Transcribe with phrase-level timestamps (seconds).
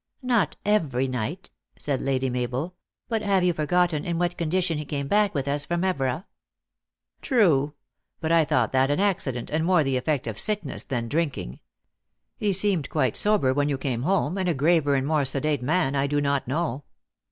[0.23, 2.73] "Not every night!" said Lady Mabel."
[3.07, 6.25] But have you forgotten in what condition he came back with us from Evora?"
[7.21, 7.75] "True.
[8.19, 11.59] But I thought that an accident, and more the effect of sickness than drinking.
[12.35, 15.61] He seemed quite sober when 3 011 came home, and a graver and more sedate
[15.61, 16.83] man I do not know."